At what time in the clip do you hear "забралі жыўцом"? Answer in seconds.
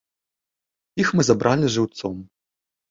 1.31-2.15